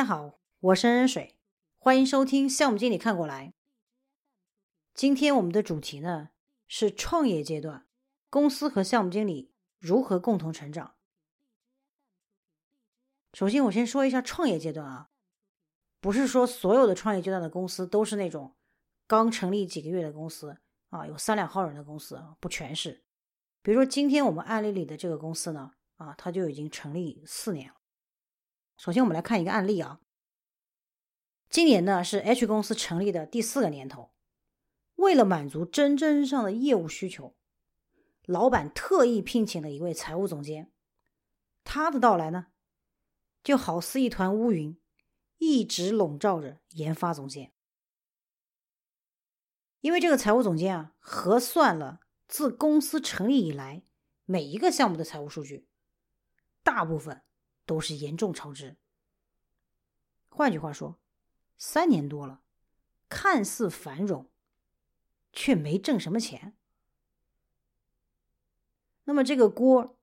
[0.00, 1.36] 大家好，我是任水，
[1.76, 3.52] 欢迎收听项目经理看过来。
[4.94, 6.30] 今天我们的主题呢
[6.66, 7.86] 是创业阶段，
[8.30, 10.94] 公司和项目经理如何共同成长。
[13.34, 15.10] 首先，我先说一下创业阶段啊，
[16.00, 18.56] 不是说所有的创业阶段的公司都是那种
[19.06, 20.56] 刚成立几个月的公司
[20.88, 23.04] 啊，有三两号人的公司，不全是。
[23.60, 27.74] 比如说今天我们案例里的这个公司呢，啊，它就已经成立四年了。
[28.80, 30.00] 首先，我们来看一个案例啊。
[31.50, 34.14] 今年呢是 H 公司成立的第四个年头，
[34.94, 37.36] 为了满足真正上的业务需求，
[38.24, 40.72] 老板特意聘请了一位财务总监。
[41.62, 42.46] 他的到来呢，
[43.44, 44.80] 就好似一团乌云，
[45.36, 47.52] 一直笼罩着研发总监。
[49.82, 53.82] 因为这个财务总监啊，核算了自公司成立以来
[54.24, 55.68] 每一个项目的财务数据，
[56.62, 57.22] 大部分。
[57.70, 58.76] 都是严重超支。
[60.28, 60.98] 换句话说，
[61.56, 62.42] 三年多了，
[63.08, 64.28] 看似繁荣，
[65.32, 66.56] 却没挣什么钱。
[69.04, 69.96] 那么这个锅，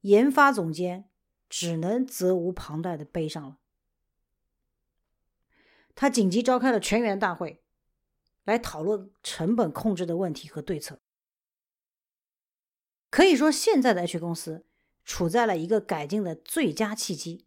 [0.00, 1.08] 研发总监
[1.48, 3.60] 只能责无旁贷的背上了。
[5.94, 7.62] 他紧急召开了全员大会，
[8.42, 11.00] 来讨论成本控制的问题和对策。
[13.10, 14.66] 可以说，现在的 H 公司。
[15.06, 17.46] 处在了一个改进的最佳契机。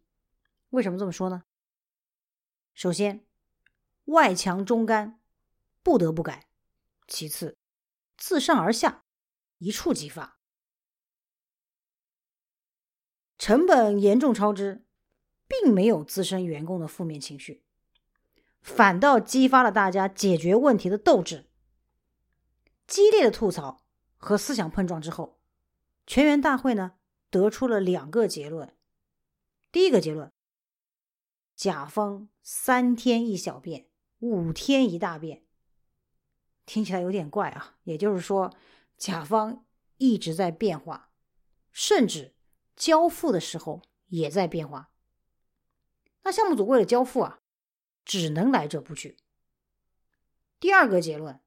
[0.70, 1.44] 为什么这么说呢？
[2.74, 3.26] 首先，
[4.06, 5.20] 外强中干，
[5.82, 6.46] 不得不改；
[7.06, 7.58] 其次，
[8.16, 9.04] 自上而下，
[9.58, 10.38] 一触即发。
[13.36, 14.84] 成本严重超支，
[15.46, 17.62] 并没有滋生员工的负面情绪，
[18.62, 21.50] 反倒激发了大家解决问题的斗志。
[22.86, 23.84] 激烈的吐槽
[24.16, 25.38] 和思想碰撞之后，
[26.06, 26.94] 全员大会呢？
[27.30, 28.76] 得出了两个结论。
[29.70, 30.32] 第一个结论：
[31.54, 35.44] 甲方三天一小变，五天一大变。
[36.66, 38.54] 听起来有点怪啊，也就是说，
[38.96, 39.64] 甲方
[39.96, 41.10] 一直在变化，
[41.70, 42.34] 甚至
[42.74, 44.92] 交付的时候也在变化。
[46.22, 47.40] 那项目组为了交付啊，
[48.04, 49.16] 只能来者不拒。
[50.58, 51.40] 第二个结论：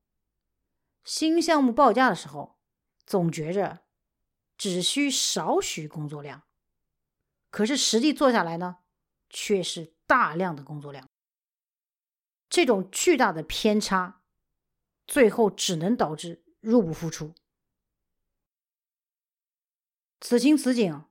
[1.04, 2.58] 新项目报价的时候，
[3.06, 3.82] 总觉着。
[4.64, 6.44] 只需少许工作量，
[7.50, 8.78] 可是实际做下来呢，
[9.30, 11.10] 却是大量的工作量。
[12.48, 14.22] 这种巨大的偏差，
[15.06, 17.36] 最后只能导致入不敷出。
[20.22, 21.10] 此情此景，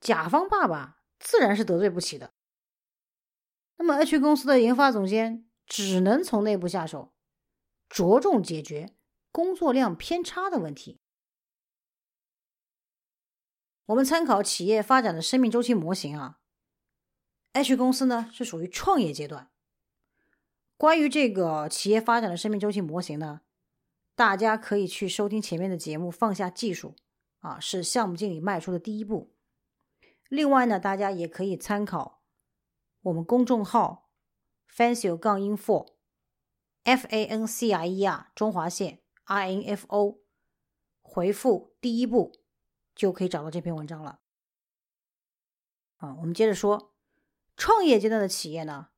[0.00, 2.32] 甲方爸爸自然是得罪不起的。
[3.76, 7.12] 那么，H 公司的研发总监只能从内部下手，
[7.90, 8.96] 着重解决
[9.30, 11.02] 工作量偏差的问题。
[13.86, 16.38] 我们参考企业发展的生命周期模型啊
[17.52, 19.50] ，H 公司呢是属于创业阶段。
[20.78, 23.42] 关于这个企业发展的生命周期模型呢，
[24.14, 26.96] 大家可以去收听前面的节目，放下技术
[27.40, 29.34] 啊，是项目经理迈出的第一步。
[30.30, 32.22] 另外呢，大家也可以参考
[33.02, 34.10] 我们公众号
[34.74, 40.20] Fancy 杠 info，F A N C I E R 中华线 I N F O，
[41.02, 42.43] 回复第一步。
[42.94, 44.20] 就可以找到这篇文章了。
[45.96, 46.94] 啊，我们接着说，
[47.56, 48.90] 创业阶段的企业呢，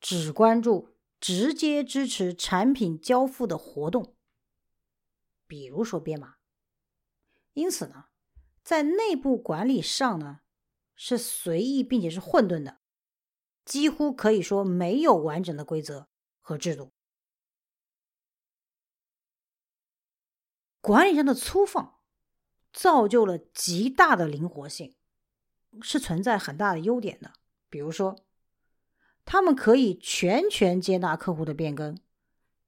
[0.00, 4.16] 只关注直接支持产品交付的活动，
[5.46, 6.36] 比如说编码。
[7.52, 8.06] 因此呢，
[8.62, 10.40] 在内部管理上呢，
[10.94, 12.80] 是随意并且是混沌的，
[13.64, 16.08] 几乎可以说没有完整的规则
[16.40, 16.92] 和制度，
[20.80, 22.01] 管理上的粗放。
[22.72, 24.94] 造就了极大的灵活性，
[25.80, 27.32] 是存在很大的优点的。
[27.68, 28.16] 比如说，
[29.24, 31.98] 他们可以全权接纳客户的变更，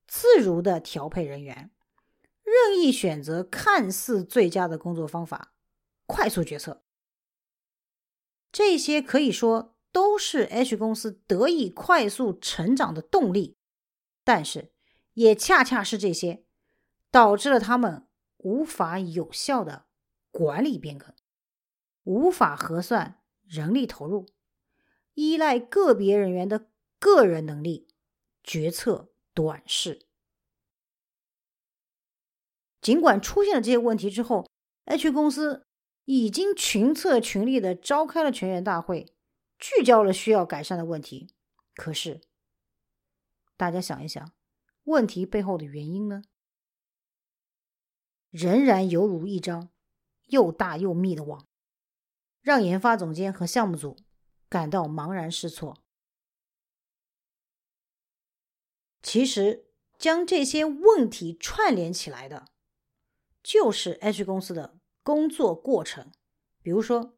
[0.06, 1.71] 自如的调配人员，
[2.43, 5.53] 任意选择看似最佳的工作方法，
[6.06, 6.83] 快速决策。
[8.53, 13.56] 这些可以说都是 H 公司得以快速成长的动力，
[14.23, 14.71] 但是
[15.15, 16.45] 也恰恰是这些
[17.11, 18.06] 导致了他们
[18.37, 19.87] 无法有效的。
[20.35, 21.15] 管理变更
[22.03, 24.27] 无法核算人力投入，
[25.13, 27.87] 依赖个别人员的个人能力，
[28.43, 30.09] 决策短视。
[32.81, 34.51] 尽管出现了这些问题之后
[34.87, 35.69] ，H 公司
[36.05, 39.15] 已经群策群力的召开了全员大会，
[39.57, 41.33] 聚焦了需要改善的问题。
[41.77, 42.21] 可是，
[43.57, 44.33] 大家想一想，
[44.83, 46.25] 问题背后的原因呢？
[48.31, 49.71] 仍然犹如一张。
[50.26, 51.47] 又大又密的网，
[52.41, 53.97] 让研发总监和项目组
[54.49, 55.79] 感到茫然失措。
[59.03, 59.67] 其实，
[59.99, 62.47] 将这些问题串联起来的，
[63.43, 66.11] 就是 H 公司的工作过程。
[66.62, 67.15] 比如说，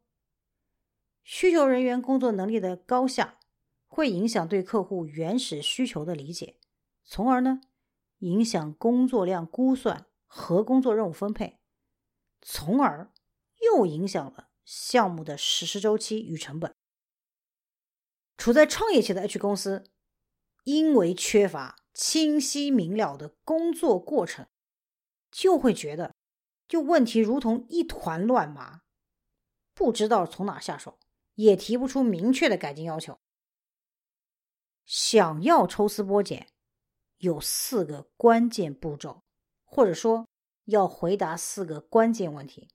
[1.23, 3.39] 需求人员工作能力的高下，
[3.87, 6.59] 会影响对客户原始需求的理解，
[7.05, 7.61] 从而呢，
[8.19, 11.59] 影响工作量估算和工作任务分配，
[12.41, 13.11] 从而
[13.61, 16.75] 又影响了项目的实施周期与成本。
[18.37, 19.91] 处在创业期的 H 公司。
[20.63, 24.49] 因为缺乏清晰明了的工作过程，
[25.31, 26.13] 就会觉得
[26.67, 28.81] 就问题如同一团乱麻，
[29.73, 30.99] 不知道从哪下手，
[31.35, 33.17] 也提不出明确的改进要求。
[34.85, 36.49] 想要抽丝剥茧，
[37.19, 39.23] 有四个关键步骤，
[39.63, 40.27] 或者说
[40.67, 42.69] 要回答四个关键问题。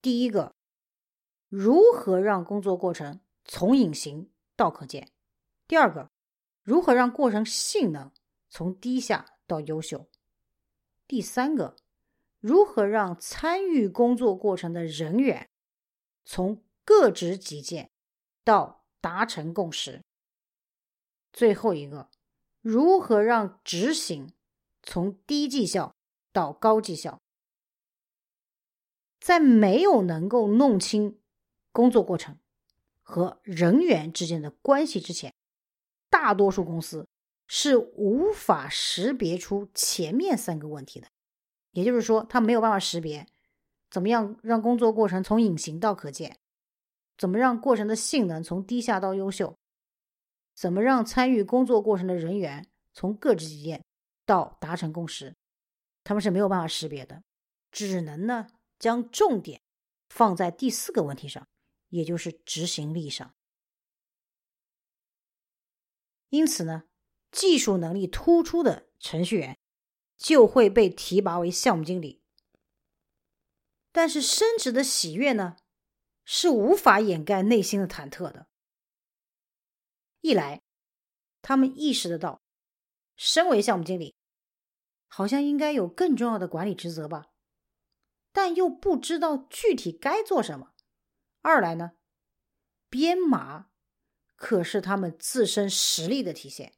[0.00, 0.54] 第一个，
[1.48, 5.10] 如何让工作过程从隐形到可见？
[5.66, 6.10] 第二个，
[6.62, 8.12] 如何让过程性能
[8.48, 10.08] 从低下到优秀？
[11.08, 11.76] 第三个，
[12.38, 15.50] 如何让参与工作过程的人员
[16.24, 17.90] 从各执己见
[18.44, 20.02] 到达成共识？
[21.32, 22.08] 最后一个，
[22.60, 24.32] 如何让执行
[24.82, 25.93] 从低绩效
[26.34, 27.22] 到高绩效？
[29.20, 31.18] 在没有能够弄清
[31.72, 32.38] 工作过程
[33.00, 35.32] 和人员之间的关系之前，
[36.10, 37.08] 大多数公司
[37.46, 41.08] 是无法识别出前面三个问题的，
[41.70, 43.26] 也就是说，他没有办法识别
[43.90, 46.36] 怎么样让工作过程从隐形到可见，
[47.16, 49.56] 怎么让过程的性能从低下到优秀，
[50.54, 53.82] 怎么让参与工作过程的人员从各执己见
[54.26, 55.34] 到达成共识，
[56.04, 57.24] 他们是没有办法识别的，
[57.72, 58.46] 只能呢
[58.78, 59.62] 将重点
[60.08, 61.48] 放在第四个问题上，
[61.88, 63.34] 也就是执行力上。
[66.28, 66.84] 因此呢，
[67.32, 69.58] 技术能力突出的程序员
[70.16, 72.22] 就会被提拔为项目经理。
[73.92, 75.56] 但是升职的喜悦呢，
[76.24, 78.48] 是无法掩盖内心的忐忑的。
[80.20, 80.62] 一来，
[81.40, 82.42] 他们意识得到，
[83.16, 84.16] 身为项目经理，
[85.16, 87.26] 好像应该有更重要的管理职责吧，
[88.32, 90.72] 但又不知道具体该做什么；
[91.40, 91.92] 二来呢，
[92.90, 93.68] 编码。
[94.34, 96.74] 可是他们自身实力的体现，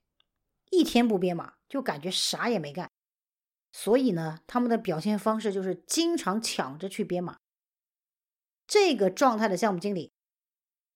[0.70, 2.90] 一天不编码就感觉啥也没干，
[3.72, 7.38] 所以呢，他们的表现方式就是经常抢着去编码。
[8.66, 10.12] 这个状态的项目经理，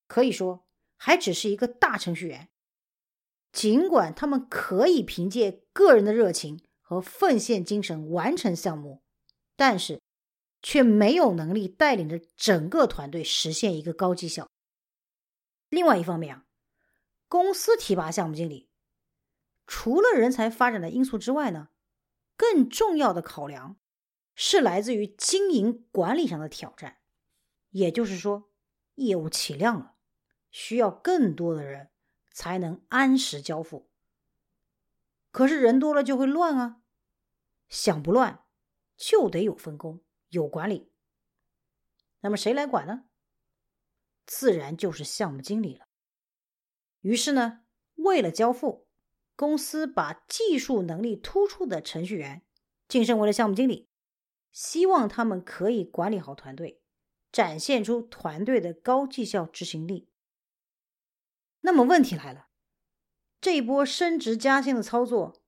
[0.07, 2.49] 可以说还只是一个大程序员，
[3.51, 9.01] 尽管他们可以凭借个人的热情和奉献精神完成项目，
[9.55, 10.01] 但是
[10.61, 14.49] 却没有能力带领着整个团队实现一个高绩效。
[15.69, 16.45] 另外一方面啊。
[17.29, 18.67] 公司提拔项目经理，
[19.65, 21.69] 除了人才发展的因素之外呢，
[22.35, 23.77] 更重要的考量
[24.35, 26.97] 是来自于经营管理上的挑战。
[27.69, 28.51] 也就是说，
[28.95, 29.93] 业务起量了，
[30.49, 31.89] 需要更多的人
[32.33, 33.89] 才能按时交付。
[35.31, 36.80] 可是人多了就会乱啊，
[37.71, 38.43] 想不乱
[38.95, 40.91] 就得有分工、有管理。
[42.19, 43.05] 那么谁来管呢？
[44.27, 45.87] 自然就是项目经理了。
[46.99, 47.63] 于是呢，
[47.95, 48.87] 为了交付，
[49.35, 52.45] 公司把技术能力突出的程序员
[52.87, 53.89] 晋升为了项目经理，
[54.51, 56.81] 希望他们可以管理好团队，
[57.31, 60.09] 展现出团队的高绩效执行力。
[61.61, 62.49] 那么问题来了，
[63.39, 65.40] 这一波升职加薪的操作，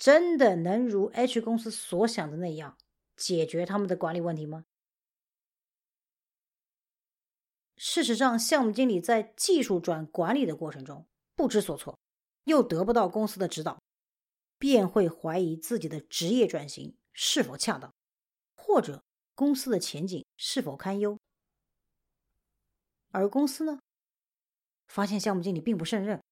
[0.00, 2.78] 真的能如 H 公司所想的那样
[3.16, 4.64] 解决他们的管理问题吗？
[7.76, 11.98] 事实上，项目经理在技术转管理的过程中不知所措，
[12.44, 13.78] 又得不到公司的指导，
[14.58, 17.92] 便会怀疑自己的职业转型是否恰当，
[18.56, 19.04] 或者
[19.34, 21.18] 公司的前景是否堪忧。
[23.10, 23.78] 而公司呢，
[24.88, 26.22] 发现项目经理并不胜任，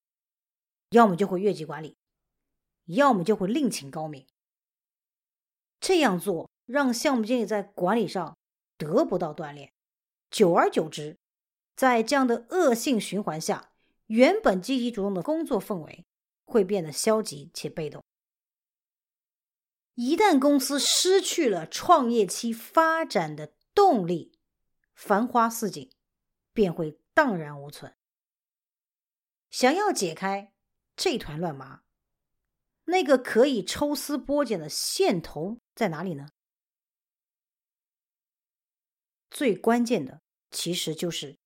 [0.89, 1.98] 要么就会越级管理，
[2.89, 4.27] 要么就会另请高明。
[5.81, 8.37] 这样做让项目经理在管理上
[8.77, 9.73] 得不到锻炼，
[10.31, 11.17] 久而久之。
[11.77, 13.71] 在这样的恶性循环下，
[14.07, 16.05] 原本积极主动的工作氛围
[16.45, 18.03] 会变得消极且被动。
[19.95, 24.33] 一旦公司失去了创业期发展的动力，
[24.95, 25.89] 繁花似锦
[26.53, 27.95] 便会荡然无存。
[29.51, 30.53] 想要解开
[30.97, 31.83] 这团乱麻，
[32.89, 36.29] 那个可以抽丝剥茧的线头在哪里呢？
[39.31, 41.39] 最关键的其实就是。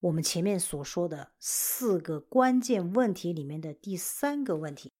[0.00, 4.92] 我们前面所说的四个关键问题里面的第三个问题：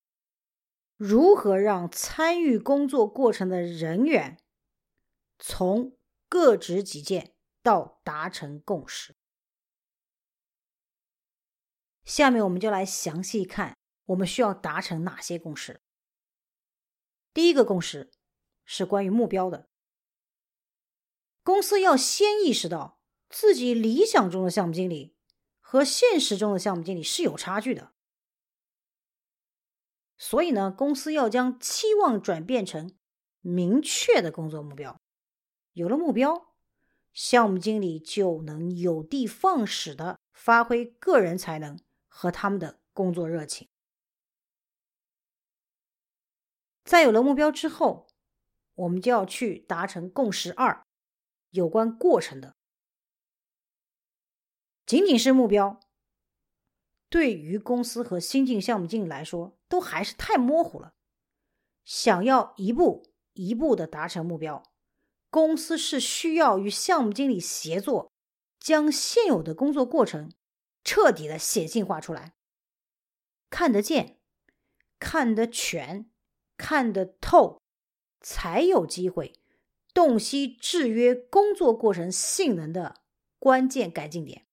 [0.96, 4.38] 如何让参与工作过程的人员
[5.38, 9.14] 从各执己见到达成共识？
[12.02, 15.80] 下面我们就来详细看我们需要达成哪些共识。
[17.32, 18.10] 第一个共识
[18.64, 19.68] 是关于目标的，
[21.42, 23.00] 公司要先意识到。
[23.30, 25.16] 自己理想中的项目经理
[25.58, 27.92] 和现实中的项目经理是有差距的，
[30.16, 32.96] 所以呢，公司要将期望转变成
[33.40, 35.00] 明确的工作目标。
[35.72, 36.54] 有了目标，
[37.12, 43.68] 项目经理就能有的放矢的发挥个人才能和他们的工作热情。
[46.84, 48.06] 在有了目标之后，
[48.74, 50.84] 我们就要去达成共识二，
[51.50, 52.54] 有关过程的。
[54.84, 55.80] 仅仅是目标，
[57.08, 60.92] 对于公司和新进项目经理来说，都还是太模糊了。
[61.84, 64.62] 想要一步一步的达成目标，
[65.30, 68.12] 公司是需要与项目经理协作，
[68.60, 70.30] 将现有的工作过程
[70.82, 72.34] 彻底的显性化出来，
[73.48, 74.18] 看得见、
[74.98, 76.10] 看得全、
[76.56, 77.60] 看得透，
[78.20, 79.40] 才有机会
[79.92, 83.02] 洞悉制约工作过程性能的
[83.38, 84.46] 关键改进点。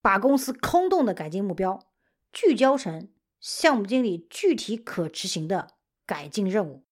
[0.00, 1.86] 把公司空洞的改进目标
[2.32, 6.84] 聚焦成项目经理具体可执行的改进任务。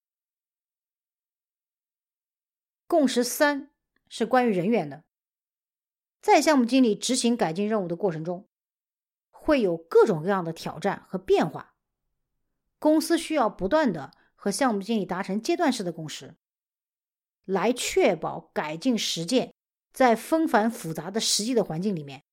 [2.87, 3.71] 共识三
[4.09, 5.05] 是关于人员的，
[6.21, 8.49] 在项目经理执行改进任务的过程中，
[9.31, 11.75] 会有各种各样的挑战和变化，
[12.81, 16.35] 公司需要不断的和项目经理达成阶段式的共识，
[17.45, 19.55] 来确保改进实践
[19.93, 22.25] 在纷繁复杂的实际的环境里面。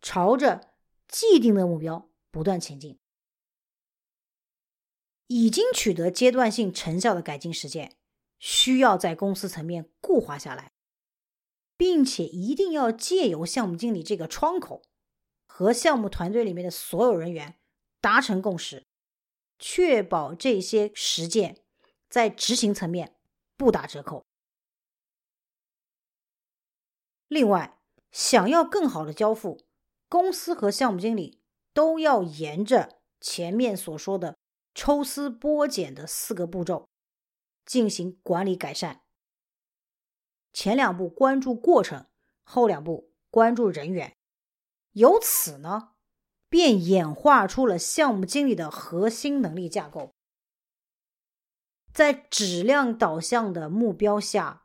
[0.00, 0.74] 朝着
[1.08, 2.98] 既定的目标不断前进，
[5.26, 7.96] 已经取得阶段性成效的改进实践，
[8.38, 10.70] 需要在公司层面固化下来，
[11.76, 14.82] 并且一定要借由项目经理这个窗口，
[15.48, 17.58] 和项目团队里面的所有人员
[18.00, 18.85] 达成共识，
[19.58, 21.62] 确保这些实践
[22.08, 23.16] 在执行层面
[23.56, 24.24] 不打折扣。
[27.28, 27.78] 另外，
[28.12, 29.66] 想要更好的交付。
[30.08, 31.40] 公司和项目经理
[31.72, 34.38] 都要沿着前面所说的
[34.72, 36.88] 抽丝剥茧的四个步骤
[37.64, 39.02] 进行管理改善。
[40.52, 42.06] 前两步关注过程，
[42.44, 44.16] 后两步关注人员，
[44.92, 45.95] 由此呢，
[46.48, 50.14] 便演化出了项目经理的核心能力架构。
[51.92, 54.64] 在质量导向的目标下，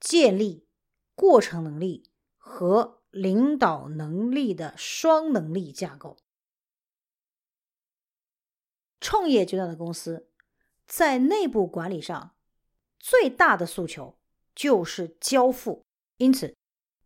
[0.00, 0.66] 建立
[1.14, 3.00] 过程能力和。
[3.14, 6.16] 领导能力的双能力架构。
[9.00, 10.28] 创业阶段的公司
[10.84, 12.34] 在内部管理上
[12.98, 14.18] 最大的诉求
[14.52, 15.84] 就是交付，
[16.16, 16.56] 因此，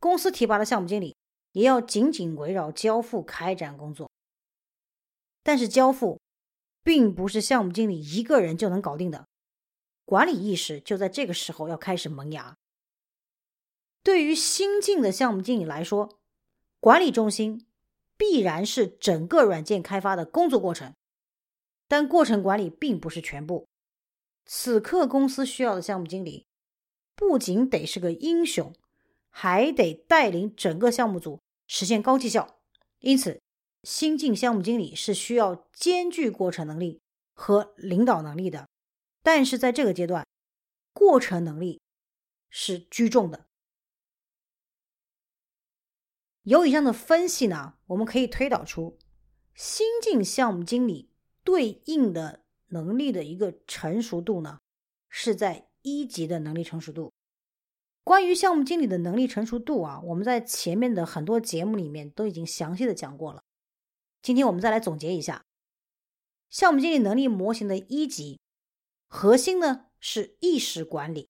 [0.00, 1.14] 公司提拔的项目经理
[1.52, 4.10] 也要紧紧围绕交付开展工作。
[5.42, 6.20] 但是，交付
[6.82, 9.26] 并不是项目经理一个人就能搞定的，
[10.04, 12.56] 管理意识就在这个时候要开始萌芽。
[14.02, 16.18] 对于新进的项目经理来说，
[16.80, 17.66] 管理中心
[18.16, 20.94] 必然是整个软件开发的工作过程，
[21.86, 23.66] 但过程管理并不是全部。
[24.46, 26.46] 此刻公司需要的项目经理，
[27.14, 28.74] 不仅得是个英雄，
[29.40, 32.58] 还得带领整个项目组实现高绩效。
[32.98, 33.40] 因此，
[33.84, 37.00] 新进项目经理是需要兼具过程能力
[37.34, 38.66] 和领导能力的。
[39.22, 40.26] 但是在这个阶段，
[40.92, 41.80] 过程能力
[42.50, 43.46] 是居重的。
[46.42, 48.98] 由以上的分析呢，我们可以推导出
[49.54, 51.12] 新进项目经理
[51.44, 54.58] 对应的能力的一个成熟度呢，
[55.08, 57.12] 是在一级的能力成熟度。
[58.08, 63.42] 关于项目经理的能力成熟度啊，我们在前面的很多节目里面都已经详细的讲过了。
[64.22, 65.44] 今天我们再来总结一下，
[66.48, 68.40] 项目经理能力模型的一级
[69.08, 71.28] 核心呢是意识管理，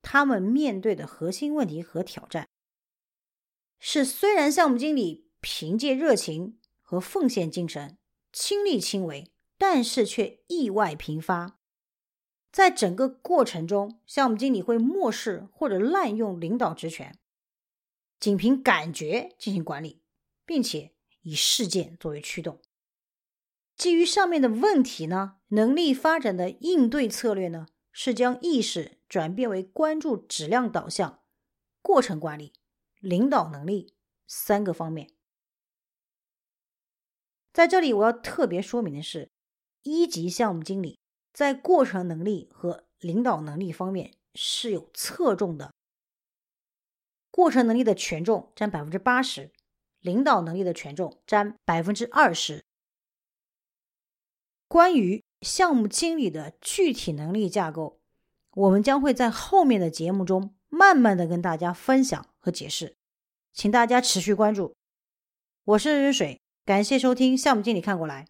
[0.00, 2.48] 他们面对的核心问题和挑战。
[3.80, 7.98] 是，虽然项目经理凭借热情和奉献精神
[8.32, 11.59] 亲力亲为，但是却意外频发。
[12.52, 17.18] 在整个过程中，项目经理会漠视或者滥用领导职权，
[18.18, 20.02] 仅凭感觉进行管理，
[20.44, 20.92] 并且
[21.22, 22.60] 以事件作为驱动。
[23.76, 31.22] 基于上面的问题呢，能力发展的应对策略呢，是将意识转变为关注质量导向、
[31.80, 32.52] 过程管理。
[33.00, 33.94] 领导能力
[34.26, 35.08] 三个方面。
[37.50, 39.30] 在这里，我要特别说明的是，
[39.80, 40.99] 一级项目经理
[41.32, 45.72] 在过程能力和领导能力方面是有侧重的。
[47.30, 49.52] 过程能力的权重占百分之八十，
[50.00, 52.64] 领导能力的权重占百分之二十。
[54.66, 58.00] 关于项目经理的具体能力架构，
[58.52, 62.96] 我们将会在后面的节目中慢慢的跟大家分享和解释，
[63.52, 64.74] 请大家持续关注。
[65.64, 66.40] 我是任水。
[66.64, 68.24] 感谢收听《项目经理看过来》。